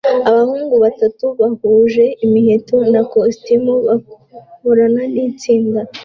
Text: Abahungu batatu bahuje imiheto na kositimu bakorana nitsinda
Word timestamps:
Abahungu 0.29 0.75
batatu 0.83 1.25
bahuje 1.39 2.03
imiheto 2.25 2.75
na 2.93 3.01
kositimu 3.11 3.73
bakorana 3.87 5.01
nitsinda 5.13 5.81